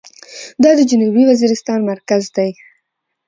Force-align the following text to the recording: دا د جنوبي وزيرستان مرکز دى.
دا 0.63 0.71
د 0.77 0.81
جنوبي 0.89 1.23
وزيرستان 1.27 1.79
مرکز 1.91 2.23
دى. 2.35 2.49